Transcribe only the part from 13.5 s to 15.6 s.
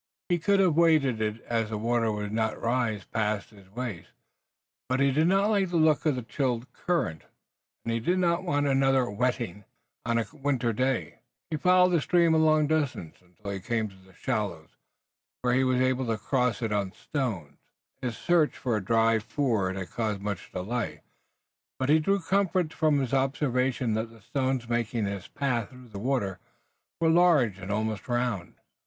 he came to shallows, where